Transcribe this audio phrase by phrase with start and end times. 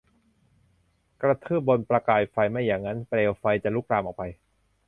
[1.21, 4.23] กระทืบบนประกายไฟ ไม่อย่างนั้นเปลวไฟจะลุกลามออกไป